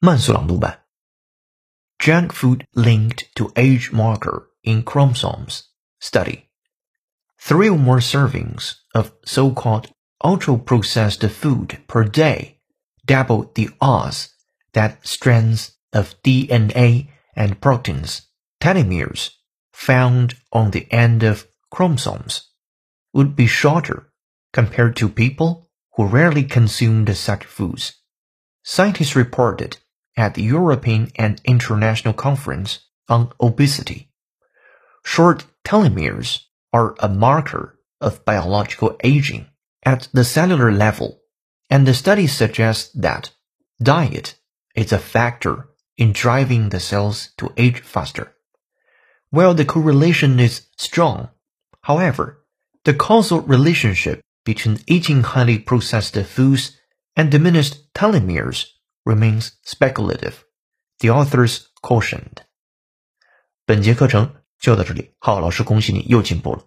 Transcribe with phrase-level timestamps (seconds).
[0.00, 0.84] 慢速朗读版。
[1.98, 5.64] Junk food linked to age marker in chromosomes
[6.00, 6.48] study.
[7.38, 9.88] Three or more servings of so-called
[10.24, 12.60] ultra-processed food per day
[13.04, 14.30] double the odds
[14.72, 18.22] that strands of DNA and proteins,
[18.60, 19.30] telomeres,
[19.72, 22.48] found on the end of chromosomes
[23.12, 24.12] would be shorter
[24.52, 27.94] compared to people who rarely consumed such foods.
[28.62, 29.78] Scientists reported
[30.17, 32.79] at the European and International Conference
[33.09, 34.09] on Obesity.
[35.03, 36.41] Short telomeres
[36.73, 39.47] are a marker of biological aging
[39.83, 41.21] at the cellular level,
[41.69, 43.31] and the study suggests that
[43.81, 44.35] diet
[44.75, 48.35] is a factor in driving the cells to age faster.
[49.29, 51.29] While the correlation is strong,
[51.81, 52.43] however,
[52.83, 56.77] the causal relationship between eating highly processed foods
[57.15, 58.67] and diminished telomeres
[59.05, 60.33] remains speculative.
[60.99, 62.43] The authors cautioned.
[63.65, 66.63] 本节课程就到这里，浩老师恭喜你又进步了。